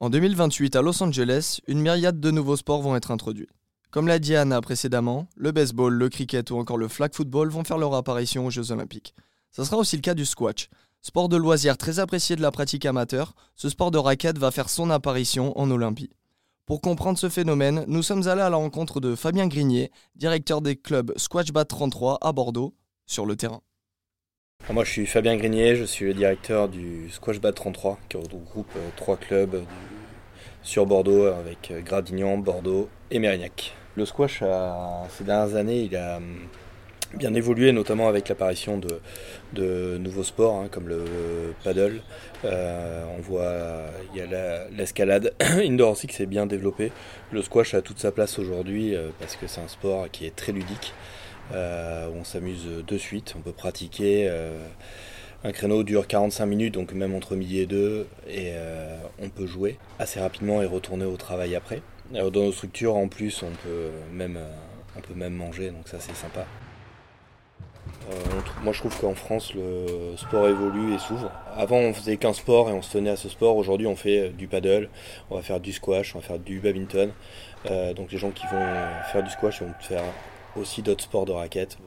En 0.00 0.10
2028 0.10 0.76
à 0.76 0.82
Los 0.82 1.02
Angeles, 1.02 1.58
une 1.66 1.80
myriade 1.80 2.20
de 2.20 2.30
nouveaux 2.30 2.56
sports 2.56 2.82
vont 2.82 2.94
être 2.94 3.10
introduits. 3.10 3.48
Comme 3.90 4.06
l'a 4.06 4.18
dit 4.18 4.36
Anna 4.36 4.60
précédemment, 4.60 5.26
le 5.36 5.50
baseball, 5.50 5.92
le 5.92 6.08
cricket 6.08 6.50
ou 6.50 6.56
encore 6.56 6.76
le 6.76 6.88
flag 6.88 7.12
football 7.14 7.48
vont 7.48 7.64
faire 7.64 7.78
leur 7.78 7.94
apparition 7.94 8.46
aux 8.46 8.50
Jeux 8.50 8.70
Olympiques. 8.70 9.14
Ce 9.50 9.64
sera 9.64 9.76
aussi 9.76 9.96
le 9.96 10.02
cas 10.02 10.14
du 10.14 10.24
squash. 10.24 10.68
Sport 11.02 11.28
de 11.28 11.36
loisir 11.36 11.76
très 11.78 11.98
apprécié 11.98 12.36
de 12.36 12.42
la 12.42 12.50
pratique 12.50 12.86
amateur, 12.86 13.34
ce 13.56 13.68
sport 13.68 13.90
de 13.90 13.98
raquette 13.98 14.38
va 14.38 14.50
faire 14.50 14.68
son 14.68 14.90
apparition 14.90 15.58
en 15.58 15.70
Olympie. 15.70 16.10
Pour 16.68 16.82
comprendre 16.82 17.16
ce 17.16 17.30
phénomène, 17.30 17.86
nous 17.88 18.02
sommes 18.02 18.28
allés 18.28 18.42
à 18.42 18.50
la 18.50 18.58
rencontre 18.58 19.00
de 19.00 19.14
Fabien 19.14 19.46
Grignier, 19.46 19.90
directeur 20.16 20.60
des 20.60 20.76
clubs 20.76 21.14
Squash 21.16 21.50
Bat 21.50 21.64
33 21.64 22.18
à 22.20 22.32
Bordeaux, 22.32 22.74
sur 23.06 23.24
le 23.24 23.36
terrain. 23.36 23.62
Moi 24.70 24.84
je 24.84 24.90
suis 24.90 25.06
Fabien 25.06 25.38
Grignier, 25.38 25.76
je 25.76 25.84
suis 25.84 26.04
le 26.04 26.12
directeur 26.12 26.68
du 26.68 27.08
Squash 27.08 27.40
Bat 27.40 27.54
33 27.54 27.98
qui 28.10 28.18
regroupe 28.18 28.68
euh, 28.76 28.90
trois 28.96 29.16
clubs 29.16 29.64
sur 30.62 30.84
Bordeaux 30.84 31.24
avec 31.24 31.70
euh, 31.70 31.80
Gradignan, 31.80 32.36
Bordeaux 32.36 32.90
et 33.10 33.18
Mérignac. 33.18 33.74
Le 33.96 34.04
squash, 34.04 34.44
ces 35.08 35.24
dernières 35.24 35.56
années, 35.56 35.84
il 35.84 35.96
a 35.96 36.18
hum, 36.18 36.36
bien 37.14 37.34
évolué, 37.34 37.72
notamment 37.72 38.08
avec 38.08 38.28
l'apparition 38.28 38.78
de, 39.52 39.98
nouveaux 39.98 40.24
sports 40.24 40.56
hein, 40.56 40.68
comme 40.70 40.88
le 40.88 41.04
paddle. 41.64 42.00
Euh, 42.44 43.04
on 43.16 43.20
voit, 43.20 43.52
il 44.12 44.20
y 44.20 44.22
a 44.22 44.68
l'escalade 44.70 45.34
indoor 45.40 45.92
aussi 45.92 46.06
qui 46.06 46.14
s'est 46.14 46.26
bien 46.26 46.46
développé. 46.46 46.92
Le 47.32 47.42
squash 47.42 47.74
a 47.74 47.82
toute 47.82 47.98
sa 47.98 48.12
place 48.12 48.38
aujourd'hui 48.38 48.94
euh, 48.94 49.08
parce 49.18 49.36
que 49.36 49.46
c'est 49.46 49.60
un 49.60 49.68
sport 49.68 50.10
qui 50.10 50.26
est 50.26 50.34
très 50.34 50.52
ludique, 50.52 50.92
euh, 51.52 52.08
on 52.14 52.24
s'amuse 52.24 52.66
de 52.86 52.98
suite, 52.98 53.34
on 53.36 53.40
peut 53.40 53.52
pratiquer. 53.52 54.30
Un 55.44 55.52
créneau 55.52 55.84
dure 55.84 56.08
45 56.08 56.46
minutes, 56.46 56.74
donc 56.74 56.92
même 56.92 57.14
entre 57.14 57.36
midi 57.36 57.60
et 57.60 57.66
deux, 57.66 58.08
et 58.28 58.54
on 59.22 59.28
peut 59.28 59.46
jouer 59.46 59.78
assez 60.00 60.18
rapidement 60.18 60.62
et 60.62 60.66
retourner 60.66 61.04
au 61.04 61.16
travail 61.16 61.54
après 61.54 61.80
dans 62.10 62.30
nos 62.30 62.52
structures, 62.52 62.96
en 62.96 63.06
plus, 63.06 63.42
on 63.42 63.50
peut 63.50 63.90
même, 64.12 64.38
on 64.96 65.00
peut 65.00 65.14
même 65.14 65.34
manger, 65.34 65.70
donc 65.70 65.88
ça 65.88 65.98
c'est 66.00 66.16
sympa. 66.16 66.46
Euh, 68.08 68.12
moi 68.62 68.72
je 68.72 68.78
trouve 68.80 68.98
qu'en 68.98 69.14
France 69.14 69.52
le 69.54 70.16
sport 70.16 70.48
évolue 70.48 70.94
et 70.94 70.98
s'ouvre. 70.98 71.30
Avant 71.56 71.76
on 71.76 71.92
faisait 71.92 72.16
qu'un 72.16 72.32
sport 72.32 72.70
et 72.70 72.72
on 72.72 72.82
se 72.82 72.92
tenait 72.92 73.10
à 73.10 73.16
ce 73.16 73.28
sport. 73.28 73.56
Aujourd'hui 73.56 73.86
on 73.86 73.96
fait 73.96 74.18
euh, 74.20 74.28
du 74.30 74.48
paddle, 74.48 74.88
on 75.30 75.36
va 75.36 75.42
faire 75.42 75.60
du 75.60 75.72
squash, 75.72 76.14
on 76.14 76.20
va 76.20 76.24
faire 76.24 76.38
du 76.38 76.60
badminton. 76.60 77.12
donc 77.96 78.12
les 78.12 78.18
gens 78.18 78.30
qui 78.30 78.46
vont 78.46 78.66
faire 79.12 79.22
du 79.22 79.30
squash 79.30 79.62
vont 79.62 79.74
faire 79.80 80.04
aussi 80.56 80.82
d'autres 80.82 81.04
sports 81.04 81.26
de 81.26 81.32
raquettes, 81.32 81.78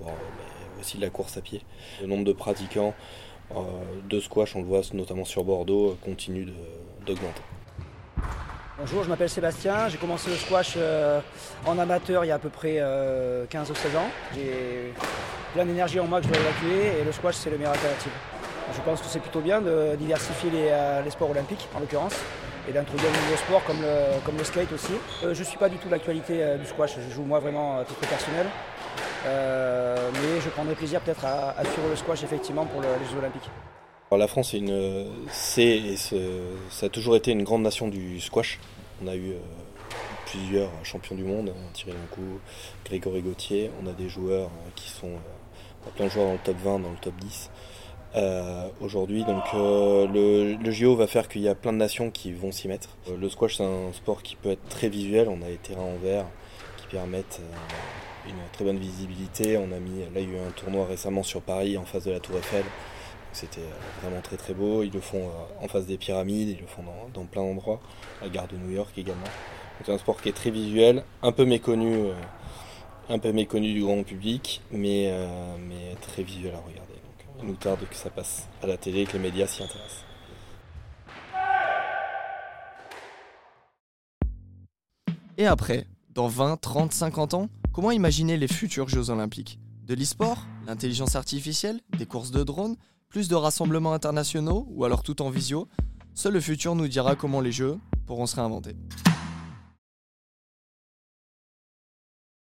aussi 0.79 0.97
de 0.97 1.01
la 1.01 1.09
course 1.09 1.37
à 1.37 1.41
pied. 1.41 1.61
Le 2.01 2.07
nombre 2.07 2.23
de 2.23 2.33
pratiquants 2.33 2.93
de 4.09 4.19
squash, 4.19 4.55
on 4.55 4.59
le 4.59 4.65
voit 4.65 4.81
notamment 4.93 5.25
sur 5.25 5.43
Bordeaux, 5.43 5.97
continue 6.03 6.47
d'augmenter. 7.05 7.41
Bonjour, 8.81 9.03
je 9.03 9.09
m'appelle 9.09 9.29
Sébastien. 9.29 9.89
J'ai 9.89 9.99
commencé 9.99 10.31
le 10.31 10.35
squash 10.37 10.73
euh, 10.75 11.19
en 11.67 11.77
amateur 11.77 12.25
il 12.25 12.29
y 12.29 12.31
a 12.31 12.35
à 12.35 12.39
peu 12.39 12.49
près 12.49 12.77
15 12.77 12.81
euh, 12.81 13.45
ou 13.45 13.75
16 13.75 13.95
ans. 13.95 14.09
Plein 15.53 15.65
d'énergie 15.65 15.99
en 15.99 16.07
moi 16.07 16.19
que 16.21 16.27
je 16.27 16.31
dois 16.31 16.41
évacuer 16.41 17.01
et 17.01 17.03
le 17.03 17.11
squash 17.11 17.35
c'est 17.35 17.49
le 17.49 17.57
meilleur 17.57 17.73
alternative. 17.73 18.11
Je 18.73 18.81
pense 18.81 19.01
que 19.01 19.07
c'est 19.07 19.19
plutôt 19.19 19.41
bien 19.41 19.59
de 19.61 19.95
diversifier 19.97 20.49
euh, 20.55 21.01
les, 21.03 21.11
sports 21.11 21.29
olympiques 21.29 21.67
en 21.75 21.79
l'occurrence 21.79 22.15
et 22.69 22.71
d'introduire 22.71 23.11
de 23.11 23.17
nouveaux 23.17 23.37
sports 23.37 23.63
comme 23.63 24.37
le, 24.37 24.43
skate 24.43 24.71
aussi. 24.71 24.93
je 25.21 25.27
ne 25.27 25.33
suis 25.33 25.57
pas 25.57 25.67
du 25.67 25.77
tout 25.77 25.89
l'actualité 25.89 26.57
du 26.57 26.65
squash, 26.65 26.95
je 26.95 27.13
joue 27.13 27.23
moi 27.23 27.39
vraiment 27.39 27.79
à 27.79 27.85
titre 27.85 28.07
personnel. 28.07 28.45
mais 29.25 30.41
je 30.41 30.49
prendrai 30.49 30.75
plaisir 30.75 31.01
peut-être 31.01 31.25
à, 31.25 31.55
suivre 31.73 31.89
le 31.89 31.95
squash 31.95 32.23
effectivement 32.23 32.65
pour 32.67 32.81
les 32.81 32.87
Jeux 33.09 33.17
Olympiques. 33.17 33.49
la 34.11 34.27
France, 34.27 34.55
c'est, 35.31 35.95
ça 36.69 36.85
a 36.85 36.89
toujours 36.89 37.15
été 37.15 37.31
une 37.31 37.43
grande 37.43 37.63
nation 37.63 37.87
du 37.87 38.21
squash. 38.21 38.59
On 39.03 39.07
a 39.07 39.15
eu 39.15 39.31
euh, 39.31 39.39
plusieurs 40.27 40.69
champions 40.83 41.15
du 41.15 41.23
monde, 41.23 41.49
hein, 41.49 41.69
Thierry 41.73 41.93
Lancou, 41.93 42.39
Grégory 42.85 43.21
Gauthier. 43.21 43.71
On 43.81 43.87
a 43.87 43.93
des 43.93 44.09
joueurs 44.09 44.47
euh, 44.47 44.69
qui 44.75 44.89
sont 44.89 45.07
euh, 45.07 45.40
plein 45.89 46.05
de 46.05 46.11
joueurs 46.11 46.27
dans 46.27 46.33
le 46.33 46.39
top 46.39 46.57
20, 46.63 46.79
dans 46.79 46.91
le 46.91 46.97
top 46.97 47.15
10. 47.15 47.49
aujourd'hui. 48.81 49.23
Donc 49.23 49.43
le, 49.53 50.55
le, 50.55 50.71
JO 50.71 50.95
va 50.95 51.07
faire 51.07 51.27
qu'il 51.27 51.41
y 51.41 51.47
a 51.47 51.55
plein 51.55 51.73
de 51.73 51.77
nations 51.77 52.11
qui 52.11 52.31
vont 52.33 52.51
s'y 52.51 52.67
mettre. 52.67 52.89
le 53.07 53.29
squash 53.29 53.57
c'est 53.57 53.63
un 53.63 53.93
sport 53.93 54.21
qui 54.21 54.35
peut 54.35 54.51
être 54.51 54.67
très 54.69 54.89
visuel. 54.89 55.27
On 55.29 55.41
a 55.41 55.47
des 55.47 55.57
terrains 55.57 55.81
en 55.81 55.97
verre 55.97 56.25
qui 56.77 56.87
permettent 56.87 57.41
une 58.27 58.35
très 58.53 58.65
bonne 58.65 58.79
visibilité. 58.79 59.57
On 59.57 59.71
a 59.71 59.79
mis, 59.79 60.01
là 60.13 60.21
il 60.21 60.29
y 60.29 60.35
a 60.35 60.37
eu 60.37 60.39
un 60.39 60.51
tournoi 60.51 60.85
récemment 60.85 61.23
sur 61.23 61.41
Paris 61.41 61.77
en 61.77 61.85
face 61.85 62.03
de 62.03 62.11
la 62.11 62.19
Tour 62.19 62.37
Eiffel. 62.37 62.63
C'était 63.33 63.61
euh, 63.61 64.01
vraiment 64.01 64.21
très 64.21 64.37
très 64.37 64.53
beau. 64.53 64.83
Ils 64.83 64.91
le 64.91 64.99
font 64.99 65.23
euh, 65.29 65.65
en 65.65 65.67
face 65.67 65.85
des 65.85 65.97
pyramides, 65.97 66.49
ils 66.49 66.59
le 66.59 66.67
font 66.67 66.83
dans, 67.13 67.25
plein 67.25 67.43
d'endroits, 67.43 67.79
la 68.21 68.29
gare 68.29 68.47
de 68.47 68.57
New 68.57 68.71
York 68.71 68.91
également. 68.97 69.27
C'est 69.83 69.91
un 69.91 69.97
sport 69.97 70.21
qui 70.21 70.29
est 70.29 70.33
très 70.33 70.51
visuel, 70.51 71.03
un 71.23 71.31
peu 71.31 71.45
méconnu, 71.45 71.95
euh, 71.95 72.13
un 73.11 73.19
peu 73.19 73.31
méconnu 73.31 73.73
du 73.73 73.81
grand 73.81 74.03
public, 74.03 74.61
mais, 74.71 75.13
mais 75.67 75.95
très 76.01 76.23
visuel 76.23 76.53
à 76.55 76.59
regarder. 76.59 76.93
Donc, 76.93 77.25
il 77.41 77.47
nous 77.47 77.55
tarde 77.55 77.79
que 77.89 77.95
ça 77.95 78.09
passe 78.09 78.47
à 78.63 78.67
la 78.67 78.77
télé, 78.77 79.05
que 79.05 79.13
les 79.13 79.19
médias 79.19 79.47
s'y 79.47 79.61
intéressent. 79.61 80.05
Et 85.37 85.45
après, 85.45 85.87
dans 86.13 86.27
20, 86.27 86.57
30, 86.57 86.93
50 86.93 87.33
ans, 87.33 87.49
comment 87.73 87.91
imaginer 87.91 88.37
les 88.37 88.47
futurs 88.47 88.87
Jeux 88.87 89.09
Olympiques? 89.09 89.59
De 89.87 89.95
l'e-sport 89.95 90.45
L'intelligence 90.67 91.15
artificielle 91.15 91.81
Des 91.97 92.05
courses 92.05 92.31
de 92.31 92.43
drones 92.43 92.75
plus 93.09 93.27
de 93.27 93.35
rassemblements 93.35 93.93
internationaux 93.93 94.67
ou 94.69 94.85
alors 94.85 95.03
tout 95.03 95.21
en 95.21 95.29
visio? 95.29 95.67
Seul 96.13 96.33
le 96.33 96.41
futur 96.41 96.75
nous 96.75 96.87
dira 96.87 97.15
comment 97.15 97.41
les 97.41 97.51
jeux 97.51 97.77
pourront 98.05 98.25
se 98.25 98.35
réinventer. 98.35 98.75